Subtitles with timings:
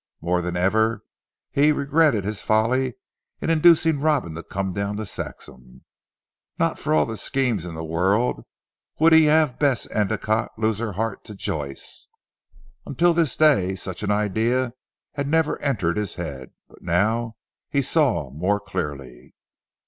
[0.19, 1.03] More than ever
[1.51, 2.95] he regretted his folly
[3.39, 5.83] in inducing Robin to come down to Saxham.
[6.57, 8.43] Not for all the schemes in the world
[8.99, 12.07] would he have Bess Endicotte lose her heart to Joyce.
[12.83, 14.73] Until this day such an idea
[15.13, 17.35] had never entered his head: but now
[17.69, 19.35] he saw more clearly.